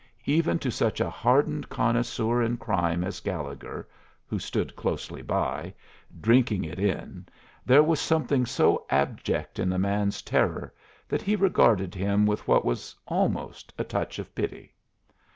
[0.25, 3.87] Even to such a hardened connoisseur in crime as Gallegher,
[4.25, 5.75] who stood closely by,
[6.21, 7.27] drinking it in,
[7.67, 10.73] there was something so abject in the man's terror
[11.07, 14.73] that he regarded him with what was almost a touch of pity.